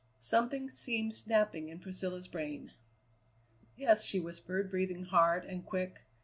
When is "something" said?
0.19-0.67